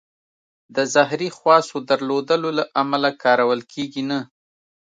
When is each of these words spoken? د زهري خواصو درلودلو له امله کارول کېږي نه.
د 0.75 0.77
زهري 0.93 1.29
خواصو 1.37 1.75
درلودلو 1.89 2.49
له 2.57 2.63
امله 2.81 3.09
کارول 3.23 3.59
کېږي 3.73 4.03
نه. 4.09 4.19